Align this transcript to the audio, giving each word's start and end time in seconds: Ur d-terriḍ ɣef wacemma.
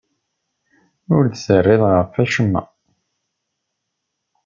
Ur 1.15 1.23
d-terriḍ 1.27 1.81
ɣef 1.95 2.11
wacemma. 2.15 2.61